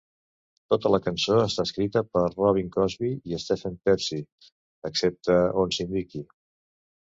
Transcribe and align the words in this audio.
Tota 0.73 0.91
la 0.93 0.99
cançó 1.07 1.35
està 1.41 1.65
escrita 1.69 2.03
per 2.15 2.23
Robbin 2.37 2.73
Crosby 2.77 3.11
i 3.35 3.41
Stephen 3.45 3.77
Pearcy, 3.85 4.21
excepte 4.93 5.41
on 5.65 5.79
s'indiqui. 5.81 6.27